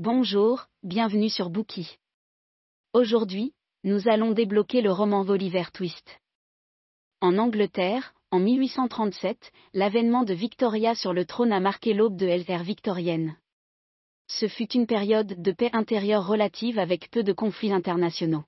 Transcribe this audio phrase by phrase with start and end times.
[0.00, 1.98] Bonjour, bienvenue sur Bookie.
[2.92, 3.52] Aujourd'hui,
[3.82, 6.20] nous allons débloquer le roman Oliver Twist.
[7.20, 12.62] En Angleterre, en 1837, l'avènement de Victoria sur le trône a marqué l'aube de l'ère
[12.62, 13.36] victorienne.
[14.28, 18.44] Ce fut une période de paix intérieure relative avec peu de conflits internationaux.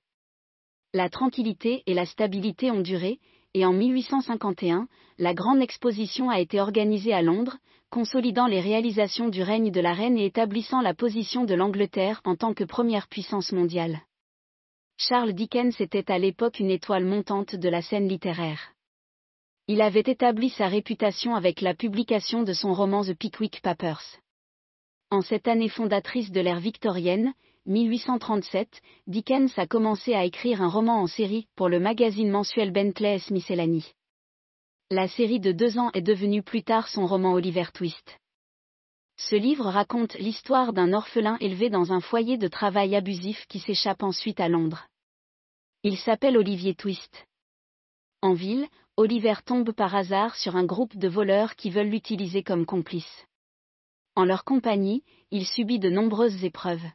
[0.93, 3.19] La tranquillité et la stabilité ont duré,
[3.53, 4.87] et en 1851,
[5.17, 7.57] la grande exposition a été organisée à Londres,
[7.89, 12.35] consolidant les réalisations du règne de la reine et établissant la position de l'Angleterre en
[12.35, 14.01] tant que première puissance mondiale.
[14.97, 18.73] Charles Dickens était à l'époque une étoile montante de la scène littéraire.
[19.67, 24.19] Il avait établi sa réputation avec la publication de son roman The Pickwick Papers.
[25.09, 27.33] En cette année fondatrice de l'ère victorienne,
[27.67, 33.19] 1837, Dickens a commencé à écrire un roman en série pour le magazine mensuel Bentley
[33.29, 33.93] Miscellany.
[34.89, 38.19] La série de deux ans est devenue plus tard son roman Oliver Twist.
[39.17, 44.01] Ce livre raconte l'histoire d'un orphelin élevé dans un foyer de travail abusif qui s'échappe
[44.01, 44.87] ensuite à Londres.
[45.83, 47.27] Il s'appelle Olivier Twist.
[48.23, 52.65] En ville, Oliver tombe par hasard sur un groupe de voleurs qui veulent l'utiliser comme
[52.65, 53.25] complice.
[54.15, 56.85] En leur compagnie, il subit de nombreuses épreuves.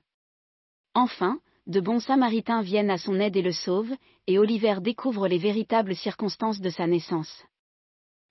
[0.97, 3.94] Enfin, de bons samaritains viennent à son aide et le sauvent,
[4.27, 7.44] et Oliver découvre les véritables circonstances de sa naissance.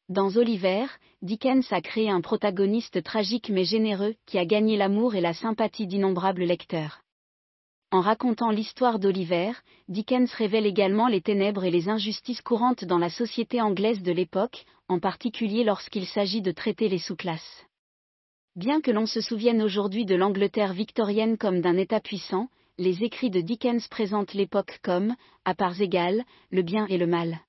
[0.10, 0.88] Dans Oliver,
[1.22, 5.86] Dickens a créé un protagoniste tragique mais généreux qui a gagné l'amour et la sympathie
[5.86, 7.02] d'innombrables lecteurs.
[7.92, 9.52] En racontant l'histoire d'Oliver,
[9.88, 14.66] Dickens révèle également les ténèbres et les injustices courantes dans la société anglaise de l'époque,
[14.88, 17.68] en particulier lorsqu'il s'agit de traiter les sous-classes.
[18.56, 23.30] Bien que l'on se souvienne aujourd'hui de l'Angleterre victorienne comme d'un État puissant, les écrits
[23.30, 27.42] de Dickens présentent l'époque comme, à parts égales, le bien et le mal.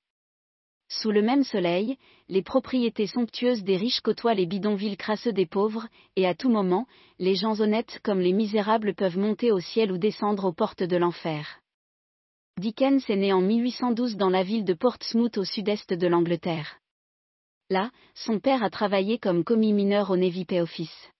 [0.89, 1.97] Sous le même soleil,
[2.29, 6.89] les propriétés somptueuses des riches côtoient les bidonvilles crasseux des pauvres, et à tout moment,
[7.21, 10.97] les gens honnêtes comme les misérables peuvent monter au ciel ou descendre aux portes de
[10.97, 11.61] l'enfer.
[12.59, 16.81] Dickens est né en 1812 dans la ville de Portsmouth au sud-est de l'Angleterre.
[17.69, 21.11] Là, son père a travaillé comme commis mineur au Navy Pay Office.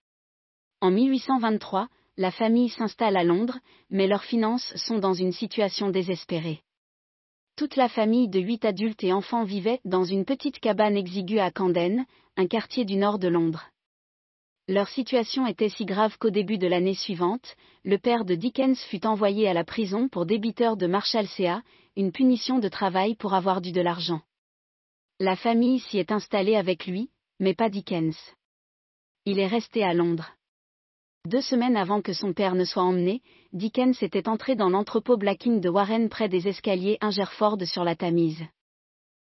[0.81, 3.59] En 1823, la famille s'installe à Londres,
[3.91, 6.61] mais leurs finances sont dans une situation désespérée.
[7.57, 11.51] Toute la famille de huit adultes et enfants vivait dans une petite cabane exiguë à
[11.51, 12.05] Camden,
[12.37, 13.71] un quartier du nord de Londres.
[14.69, 19.05] Leur situation était si grave qu'au début de l'année suivante, le père de Dickens fut
[19.07, 21.63] envoyé à la prison pour débiteur de Marshalsea,
[21.97, 24.21] une punition de travail pour avoir dû de l'argent.
[25.19, 27.09] La famille s'y est installée avec lui,
[27.41, 28.19] mais pas Dickens.
[29.25, 30.35] Il est resté à Londres.
[31.25, 33.23] Deux semaines avant que son père ne soit emmené,
[33.55, 38.45] Dickens était entré dans l'entrepôt Blacking de Warren près des escaliers Ingerford sur la Tamise.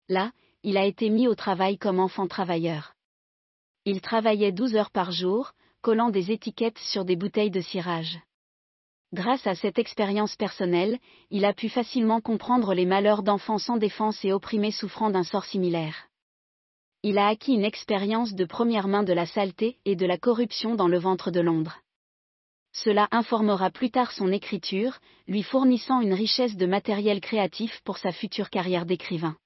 [0.10, 2.94] Là, il a été mis au travail comme enfant travailleur.
[3.86, 8.20] Il travaillait 12 heures par jour, collant des étiquettes sur des bouteilles de cirage.
[9.14, 14.24] Grâce à cette expérience personnelle, il a pu facilement comprendre les malheurs d'enfants sans défense
[14.26, 16.10] et opprimés souffrant d'un sort similaire.
[17.04, 20.76] Il a acquis une expérience de première main de la saleté et de la corruption
[20.76, 21.80] dans le ventre de Londres.
[22.74, 28.12] Cela informera plus tard son écriture, lui fournissant une richesse de matériel créatif pour sa
[28.12, 29.38] future carrière d'écrivain.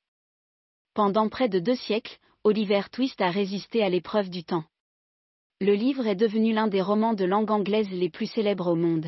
[0.96, 4.66] Pendant près de deux siècles, Oliver Twist a résisté à l'épreuve du temps.
[5.60, 9.08] Le livre est devenu l'un des romans de langue anglaise les plus célèbres au monde.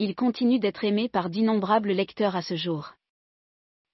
[0.00, 2.94] Il continue d'être aimé par d'innombrables lecteurs à ce jour.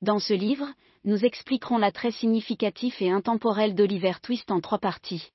[0.03, 0.69] Dans ce livre,
[1.04, 5.31] nous expliquerons l'attrait significatif et intemporel d'Oliver Twist en trois parties.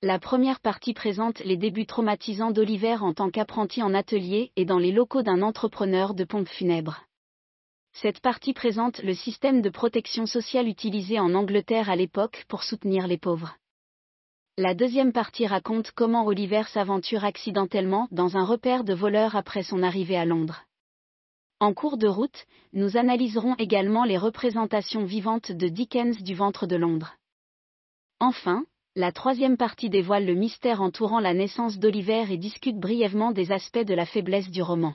[0.00, 4.78] La première partie présente les débuts traumatisants d'Oliver en tant qu'apprenti en atelier et dans
[4.78, 7.02] les locaux d'un entrepreneur de pompes funèbres.
[7.94, 13.08] Cette partie présente le système de protection sociale utilisé en Angleterre à l'époque pour soutenir
[13.08, 13.56] les pauvres.
[14.56, 19.82] La deuxième partie raconte comment Oliver s'aventure accidentellement dans un repère de voleurs après son
[19.82, 20.62] arrivée à Londres.
[21.58, 26.76] En cours de route, nous analyserons également les représentations vivantes de Dickens du ventre de
[26.76, 27.16] Londres.
[28.20, 33.50] Enfin, la troisième partie dévoile le mystère entourant la naissance d'Oliver et discute brièvement des
[33.50, 34.94] aspects de la faiblesse du roman.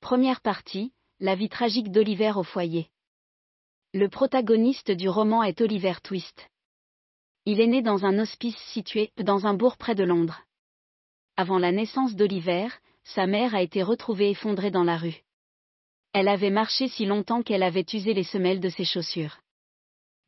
[0.00, 2.90] Première partie, la vie tragique d'Oliver au foyer.
[3.94, 6.48] Le protagoniste du roman est Oliver Twist.
[7.50, 10.42] Il est né dans un hospice situé dans un bourg près de Londres.
[11.38, 12.68] Avant la naissance d'Oliver,
[13.04, 15.22] sa mère a été retrouvée effondrée dans la rue.
[16.12, 19.38] Elle avait marché si longtemps qu'elle avait usé les semelles de ses chaussures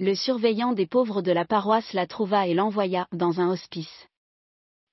[0.01, 4.09] le surveillant des pauvres de la paroisse la trouva et l'envoya dans un hospice.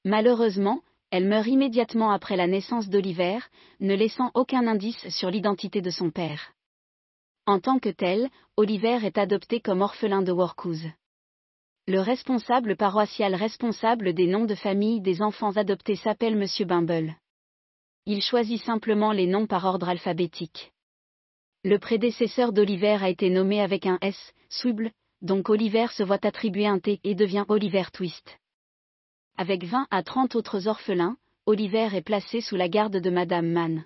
[0.03, 0.81] Malheureusement,
[1.11, 3.39] elle meurt immédiatement après la naissance d'Oliver,
[3.79, 6.51] ne laissant aucun indice sur l'identité de son père.
[7.45, 10.87] En tant que tel, Oliver est adopté comme orphelin de Workhouse.
[11.89, 17.15] Le responsable paroissial responsable des noms de famille des enfants adoptés s'appelle Monsieur Bimble.
[18.05, 20.73] Il choisit simplement les noms par ordre alphabétique.
[21.63, 24.91] Le prédécesseur d'Oliver a été nommé avec un S, Swible,
[25.21, 28.37] donc Oliver se voit attribuer un T et devient Oliver Twist.
[29.37, 33.85] Avec 20 à 30 autres orphelins, Oliver est placé sous la garde de Madame Mann.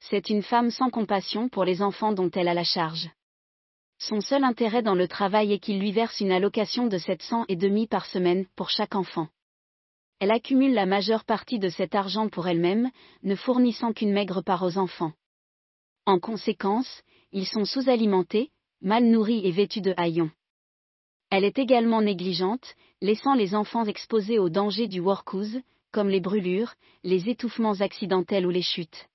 [0.00, 3.10] C'est une femme sans compassion pour les enfants dont elle a la charge.
[4.08, 7.54] Son seul intérêt dans le travail est qu'il lui verse une allocation de 700 et
[7.54, 9.28] demi par semaine pour chaque enfant.
[10.18, 12.90] Elle accumule la majeure partie de cet argent pour elle-même,
[13.22, 15.12] ne fournissant qu'une maigre part aux enfants.
[16.04, 18.50] En conséquence, ils sont sous-alimentés,
[18.80, 20.32] mal nourris et vêtus de haillons.
[21.30, 25.60] Elle est également négligente, laissant les enfants exposés aux dangers du workhouse,
[25.92, 29.08] comme les brûlures, les étouffements accidentels ou les chutes.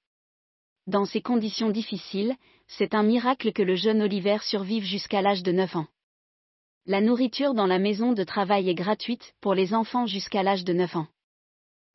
[0.88, 5.51] Dans ces conditions difficiles, c'est un miracle que le jeune Oliver survive jusqu'à l'âge de
[5.51, 5.87] 9 ans.
[6.85, 10.73] La nourriture dans la maison de travail est gratuite pour les enfants jusqu'à l'âge de
[10.73, 11.07] 9 ans.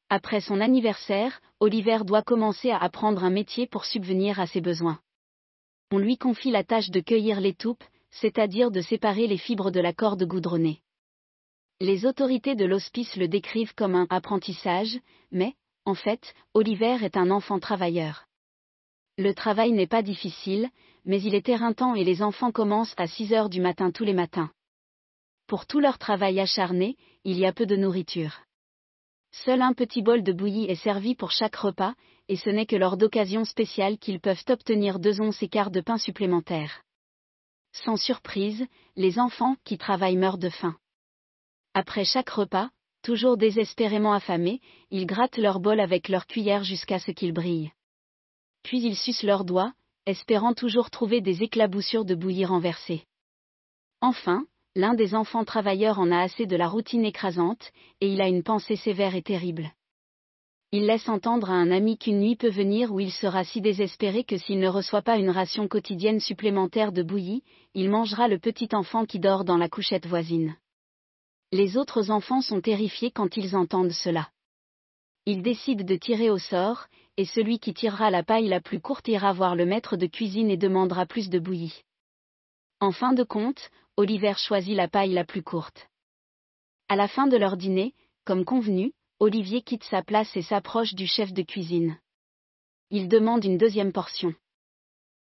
[0.08, 5.00] Après son anniversaire, Oliver doit commencer à apprendre un métier pour subvenir à ses besoins.
[5.90, 9.80] On lui confie la tâche de cueillir les toupes, c'est-à-dire de séparer les fibres de
[9.80, 10.82] la corde goudronnée.
[11.80, 14.98] Les autorités de l'hospice le décrivent comme un apprentissage,
[15.30, 15.54] mais,
[15.84, 18.26] en fait, Oliver est un enfant travailleur.
[19.18, 20.70] Le travail n'est pas difficile,
[21.04, 24.14] mais il est éreintant et les enfants commencent à 6 heures du matin tous les
[24.14, 24.50] matins.
[25.46, 28.40] Pour tout leur travail acharné, il y a peu de nourriture.
[29.32, 31.94] Seul un petit bol de bouillie est servi pour chaque repas,
[32.28, 35.80] et ce n'est que lors d'occasions spéciales qu'ils peuvent obtenir deux onces et quart de
[35.80, 36.82] pain supplémentaires.
[37.72, 38.66] Sans surprise,
[38.96, 40.76] les enfants qui travaillent meurent de faim.
[41.74, 42.70] Après chaque repas,
[43.02, 44.60] toujours désespérément affamés,
[44.90, 47.72] ils grattent leur bol avec leur cuillère jusqu'à ce qu'il brille.
[48.62, 49.72] Puis ils sucent leurs doigts,
[50.06, 53.04] espérant toujours trouver des éclaboussures de bouillie renversées.
[54.00, 54.44] Enfin,
[54.74, 57.70] l'un des enfants travailleurs en a assez de la routine écrasante,
[58.00, 59.72] et il a une pensée sévère et terrible.
[60.74, 64.24] Il laisse entendre à un ami qu'une nuit peut venir où il sera si désespéré
[64.24, 67.42] que s'il ne reçoit pas une ration quotidienne supplémentaire de bouillie,
[67.74, 70.56] il mangera le petit enfant qui dort dans la couchette voisine.
[71.52, 74.30] Les autres enfants sont terrifiés quand ils entendent cela.
[75.26, 76.86] Ils décident de tirer au sort,
[77.16, 80.50] et celui qui tirera la paille la plus courte ira voir le maître de cuisine
[80.50, 81.82] et demandera plus de bouillie.
[82.80, 85.88] En fin de compte, Oliver choisit la paille la plus courte.
[86.88, 87.94] À la fin de leur dîner,
[88.24, 91.98] comme convenu, Olivier quitte sa place et s'approche du chef de cuisine.
[92.90, 94.34] Il demande une deuxième portion.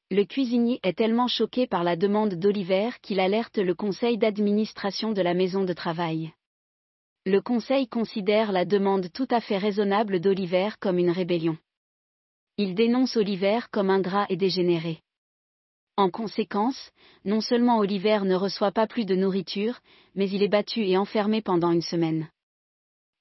[0.10, 5.22] Le cuisinier est tellement choqué par la demande d'Oliver qu'il alerte le conseil d'administration de
[5.22, 6.32] la maison de travail.
[7.26, 11.58] Le conseil considère la demande tout à fait raisonnable d'Oliver comme une rébellion.
[12.60, 15.02] Il dénonce Oliver comme ingrat et dégénéré.
[15.96, 16.92] En conséquence,
[17.24, 19.80] non seulement Oliver ne reçoit pas plus de nourriture,
[20.16, 22.30] mais il est battu et enfermé pendant une semaine.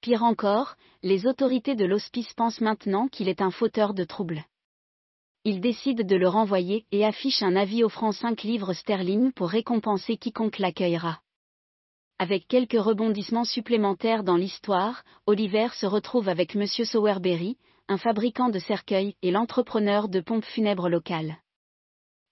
[0.00, 4.44] Pire encore, les autorités de l'hospice pensent maintenant qu'il est un fauteur de troubles.
[5.44, 10.16] Ils décident de le renvoyer et affichent un avis offrant 5 livres sterling pour récompenser
[10.16, 11.20] quiconque l'accueillera.
[12.18, 16.66] Avec quelques rebondissements supplémentaires dans l'histoire, Oliver se retrouve avec M.
[16.66, 21.38] Sowerberry, un fabricant de cercueils et l'entrepreneur de pompes funèbres locales.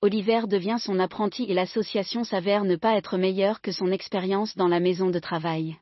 [0.00, 4.68] Oliver devient son apprenti et l'association s'avère ne pas être meilleure que son expérience dans
[4.68, 5.78] la maison de travail.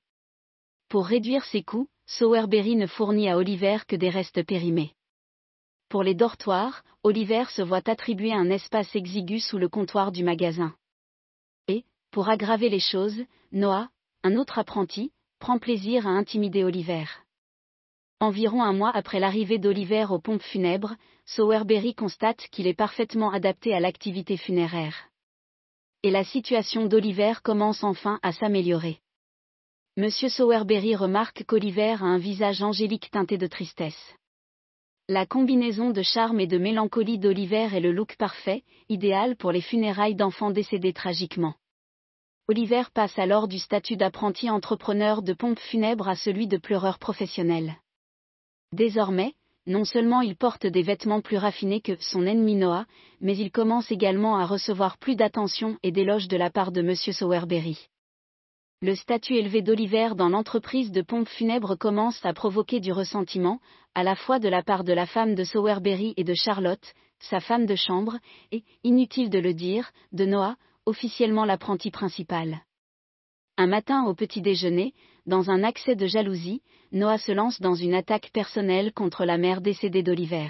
[0.88, 4.94] Pour réduire ses coûts, Sowerberry ne fournit à Oliver que des restes périmés.
[5.88, 10.74] Pour les dortoirs, Oliver se voit attribuer un espace exigu sous le comptoir du magasin.
[11.68, 13.88] Et, pour aggraver les choses, Noah,
[14.22, 17.06] un autre apprenti, prend plaisir à intimider Oliver.
[18.22, 20.94] Environ un mois après l'arrivée d'Oliver aux pompes funèbres,
[21.26, 25.08] Sowerberry constate qu'il est parfaitement adapté à l'activité funéraire.
[26.04, 29.00] Et la situation d'Oliver commence enfin à s'améliorer.
[29.96, 34.14] Monsieur Sowerberry remarque qu'Oliver a un visage angélique teinté de tristesse.
[35.08, 39.62] La combinaison de charme et de mélancolie d'Oliver est le look parfait, idéal pour les
[39.62, 41.56] funérailles d'enfants décédés tragiquement.
[42.46, 47.81] Oliver passe alors du statut d'apprenti entrepreneur de pompes funèbres à celui de pleureur professionnel.
[48.72, 49.34] Désormais,
[49.66, 52.86] non seulement il porte des vêtements plus raffinés que son ennemi Noah,
[53.20, 56.94] mais il commence également à recevoir plus d'attention et d'éloges de la part de M.
[56.94, 57.88] Sowerberry.
[58.80, 63.60] Le statut élevé d'Oliver dans l'entreprise de pompes funèbres commence à provoquer du ressentiment,
[63.94, 67.38] à la fois de la part de la femme de Sowerberry et de Charlotte, sa
[67.38, 68.18] femme de chambre,
[68.50, 72.62] et, inutile de le dire, de Noah, officiellement l'apprenti principal.
[73.56, 74.94] Un matin au petit déjeuner,
[75.26, 79.60] dans un accès de jalousie, Noah se lance dans une attaque personnelle contre la mère
[79.60, 80.48] décédée d'Oliver.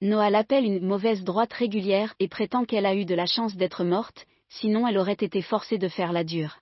[0.00, 3.84] Noah l'appelle une mauvaise droite régulière et prétend qu'elle a eu de la chance d'être
[3.84, 6.58] morte, sinon elle aurait été forcée de faire la dure.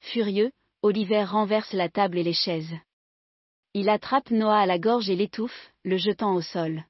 [0.00, 2.74] Furieux, Oliver renverse la table et les chaises.
[3.74, 6.84] Il attrape Noah à la gorge et l'étouffe, le jetant au sol.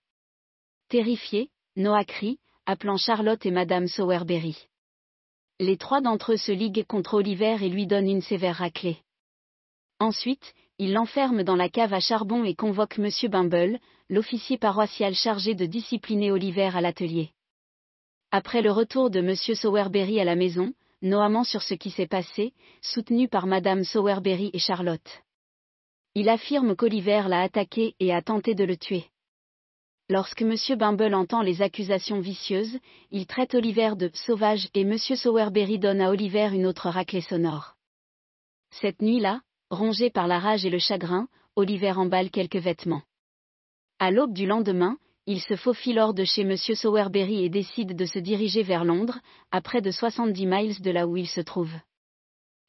[0.89, 4.69] Terrifié, Noah crie, appelant Charlotte et Madame Sowerberry.
[5.59, 8.99] Les trois d'entre eux se liguent contre Oliver et lui donnent une sévère raclée.
[9.99, 13.09] Ensuite, il l'enferme dans la cave à charbon et convoque M.
[13.31, 13.79] Bumble,
[14.11, 17.31] l'officier paroissial chargé de discipliner Oliver à l'atelier.
[18.31, 19.35] Après le retour de M.
[19.35, 24.51] Sowerberry à la maison, Noah ment sur ce qui s'est passé, soutenu par Mme Sowerberry
[24.53, 25.23] et Charlotte.
[26.15, 29.07] Il affirme qu'Oliver l'a attaqué et a tenté de le tuer.
[30.09, 30.55] Lorsque M.
[30.77, 32.79] Bumble entend les accusations vicieuses,
[33.11, 34.99] il traite Oliver de sauvage et M.
[34.99, 37.75] Sowerberry donne à Oliver une autre raclée sonore.
[38.71, 43.03] Cette nuit-là, rongé par la rage et le chagrin, Oliver emballe quelques vêtements.
[43.99, 46.57] À l'aube du lendemain, il se faufile hors de chez M.
[46.57, 49.19] Sowerberry et décide de se diriger vers Londres,
[49.51, 51.73] à près de 70 miles de là où il se trouve.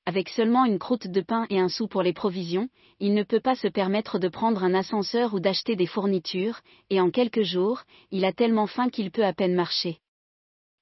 [0.08, 3.42] Avec seulement une croûte de pain et un sou pour les provisions, il ne peut
[3.42, 7.84] pas se permettre de prendre un ascenseur ou d'acheter des fournitures, et en quelques jours,
[8.10, 10.00] il a tellement faim qu'il peut à peine marcher.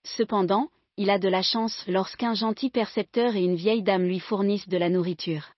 [0.06, 4.70] Cependant, il a de la chance lorsqu'un gentil percepteur et une vieille dame lui fournissent
[4.70, 5.55] de la nourriture.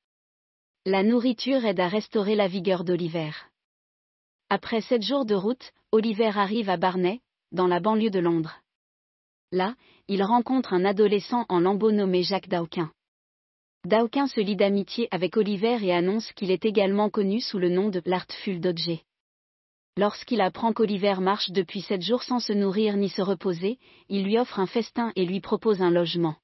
[0.89, 3.32] La nourriture aide à restaurer la vigueur d'Oliver.
[4.50, 7.20] Après sept jours de route, Oliver arrive à Barnet,
[7.51, 8.62] dans la banlieue de Londres.
[9.51, 9.75] Là,
[10.08, 12.89] il rencontre un adolescent en lambeau nommé Jacques Dauquin.
[13.84, 17.89] Dauquin se lie d'amitié avec Oliver et annonce qu'il est également connu sous le nom
[17.89, 19.03] de l'Artful Dodger.
[19.98, 23.77] Lorsqu'il apprend qu'Oliver marche depuis sept jours sans se nourrir ni se reposer,
[24.08, 26.38] il lui offre un festin et lui propose un logement.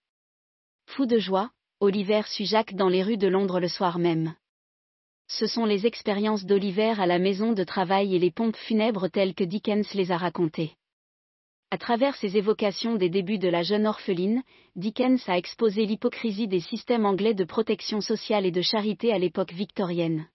[0.88, 1.50] Fou de joie,
[1.84, 4.36] Oliver suit Jacques dans les rues de Londres le soir même.
[5.28, 9.36] Ce sont les expériences d'Oliver à la maison de travail et les pompes funèbres telles
[9.36, 10.78] que Dickens les a racontées.
[11.72, 14.44] À travers ses évocations des débuts de la jeune orpheline,
[14.78, 19.52] Dickens a exposé l'hypocrisie des systèmes anglais de protection sociale et de charité à l'époque
[19.52, 20.30] victorienne.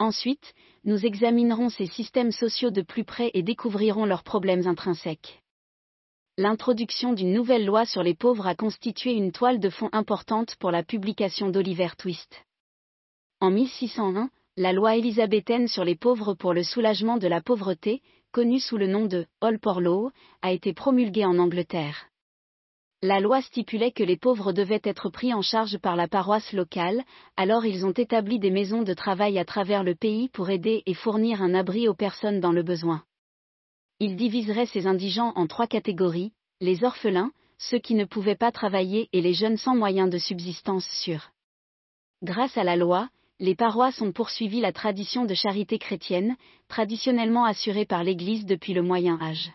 [0.00, 5.40] Ensuite, nous examinerons ces systèmes sociaux de plus près et découvrirons leurs problèmes intrinsèques
[6.38, 10.70] l'introduction d'une nouvelle loi sur les pauvres a constitué une toile de fond importante pour
[10.70, 12.44] la publication d'Oliver Twist.
[13.40, 18.60] En 1601, la loi élisabéthaine sur les pauvres pour le soulagement de la pauvreté, connue
[18.60, 22.06] sous le nom de All Poor Law, a été promulguée en Angleterre.
[23.02, 27.02] La loi stipulait que les pauvres devaient être pris en charge par la paroisse locale,
[27.36, 30.94] alors ils ont établi des maisons de travail à travers le pays pour aider et
[30.94, 33.02] fournir un abri aux personnes dans le besoin.
[34.00, 39.08] Il diviserait ces indigents en trois catégories, les orphelins, ceux qui ne pouvaient pas travailler
[39.12, 41.30] et les jeunes sans moyens de subsistance sûrs.
[42.22, 43.08] Grâce à la loi,
[43.40, 46.36] les paroisses ont poursuivi la tradition de charité chrétienne,
[46.68, 49.50] traditionnellement assurée par l'Église depuis le Moyen Âge.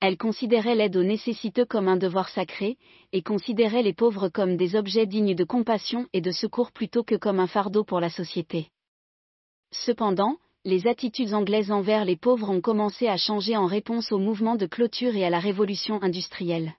[0.00, 2.76] Elles considéraient l'aide aux nécessiteux comme un devoir sacré,
[3.12, 7.14] et considéraient les pauvres comme des objets dignes de compassion et de secours plutôt que
[7.14, 8.70] comme un fardeau pour la société.
[9.70, 14.54] Cependant, les attitudes anglaises envers les pauvres ont commencé à changer en réponse au mouvement
[14.54, 16.74] de clôture et à la révolution industrielle.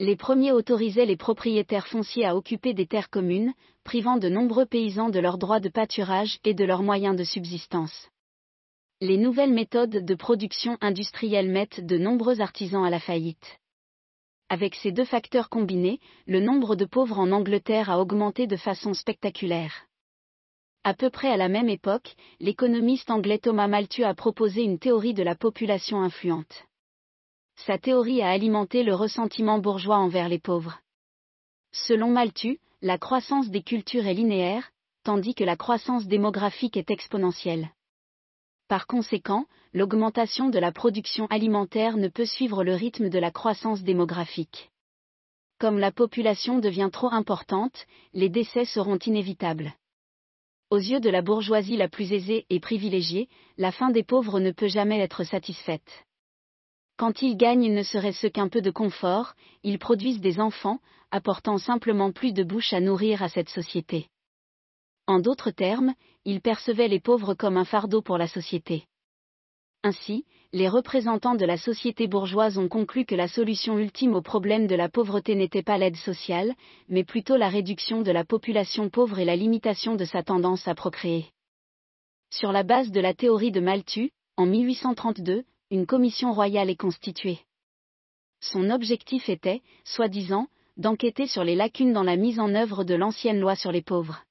[0.00, 3.52] Les premiers autorisaient les propriétaires fonciers à occuper des terres communes,
[3.84, 8.08] privant de nombreux paysans de leurs droits de pâturage et de leurs moyens de subsistance.
[9.00, 13.58] Les nouvelles méthodes de production industrielle mettent de nombreux artisans à la faillite.
[14.48, 18.94] Avec ces deux facteurs combinés, le nombre de pauvres en Angleterre a augmenté de façon
[18.94, 19.87] spectaculaire.
[20.84, 25.14] À peu près à la même époque, l'économiste anglais Thomas Malthus a proposé une théorie
[25.14, 26.64] de la population influente.
[27.66, 30.80] Sa théorie a alimenté le ressentiment bourgeois envers les pauvres.
[31.72, 34.70] Selon Malthus, la croissance des cultures est linéaire,
[35.02, 37.70] tandis que la croissance démographique est exponentielle.
[38.68, 43.82] Par conséquent, l'augmentation de la production alimentaire ne peut suivre le rythme de la croissance
[43.82, 44.70] démographique.
[45.58, 49.72] Comme la population devient trop importante, les décès seront inévitables.
[50.70, 54.50] Aux yeux de la bourgeoisie la plus aisée et privilégiée, la faim des pauvres ne
[54.50, 56.04] peut jamais être satisfaite.
[56.98, 62.12] Quand ils gagnent ne serait-ce qu'un peu de confort, ils produisent des enfants, apportant simplement
[62.12, 64.08] plus de bouche à nourrir à cette société.
[65.06, 65.94] En d'autres termes,
[66.26, 68.84] ils percevaient les pauvres comme un fardeau pour la société.
[69.84, 74.66] Ainsi, les représentants de la société bourgeoise ont conclu que la solution ultime au problème
[74.66, 76.54] de la pauvreté n'était pas l'aide sociale,
[76.88, 80.74] mais plutôt la réduction de la population pauvre et la limitation de sa tendance à
[80.74, 81.26] procréer.
[82.30, 87.40] Sur la base de la théorie de Malthus, en 1832, une commission royale est constituée.
[88.40, 93.40] Son objectif était, soi-disant, d'enquêter sur les lacunes dans la mise en œuvre de l'ancienne
[93.40, 94.24] loi sur les pauvres.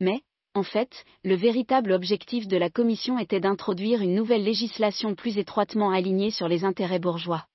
[0.00, 0.22] Mais,
[0.54, 5.90] en fait, le véritable objectif de la Commission était d'introduire une nouvelle législation plus étroitement
[5.90, 7.46] alignée sur les intérêts bourgeois.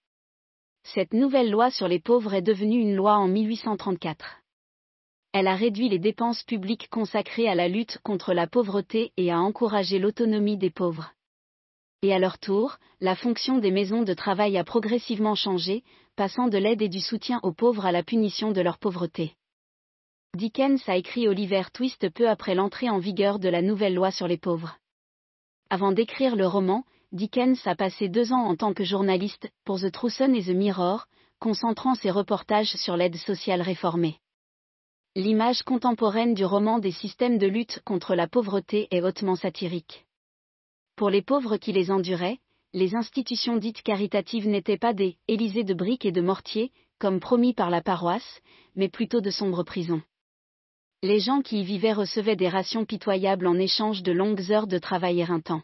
[0.83, 4.37] Cette nouvelle loi sur les pauvres est devenue une loi en 1834.
[5.33, 9.39] Elle a réduit les dépenses publiques consacrées à la lutte contre la pauvreté et a
[9.39, 11.11] encouragé l'autonomie des pauvres.
[12.01, 15.83] Et à leur tour, la fonction des maisons de travail a progressivement changé,
[16.15, 19.33] passant de l'aide et du soutien aux pauvres à la punition de leur pauvreté.
[20.35, 24.27] Dickens a écrit Oliver Twist peu après l'entrée en vigueur de la nouvelle loi sur
[24.27, 24.77] les pauvres.
[25.69, 29.89] Avant d'écrire le roman, Dickens a passé deux ans en tant que journaliste pour The
[29.89, 31.05] Truson et The Mirror,
[31.39, 34.19] concentrant ses reportages sur l'aide sociale réformée.
[35.15, 40.05] L'image contemporaine du roman des systèmes de lutte contre la pauvreté est hautement satirique.
[40.97, 42.39] Pour les pauvres qui les enduraient,
[42.73, 47.53] les institutions dites caritatives n'étaient pas des Élysées de briques et de mortier, comme promis
[47.53, 48.41] par la paroisse,
[48.75, 50.01] mais plutôt de sombres prisons
[51.05, 54.79] les gens qui y vivaient recevaient des rations pitoyables en échange de longues heures de
[54.79, 55.61] travail éreintant.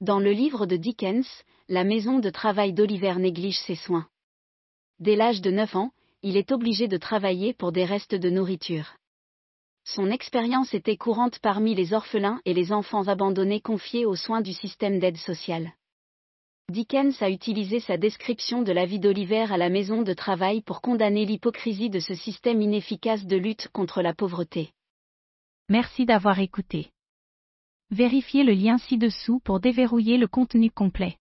[0.00, 1.26] Dans le livre de Dickens,
[1.68, 4.06] la maison de travail d'Oliver néglige ses soins.
[5.00, 5.90] Dès l'âge de 9 ans,
[6.22, 8.94] il est obligé de travailler pour des restes de nourriture.
[9.84, 14.52] Son expérience était courante parmi les orphelins et les enfants abandonnés confiés aux soins du
[14.52, 15.72] système d'aide sociale.
[16.68, 20.80] Dickens a utilisé sa description de la vie d'Oliver à la maison de travail pour
[20.80, 24.72] condamner l'hypocrisie de ce système inefficace de lutte contre la pauvreté.
[25.68, 26.90] Merci d'avoir écouté.
[27.92, 31.18] Vérifiez le lien ci-dessous pour déverrouiller le contenu complet.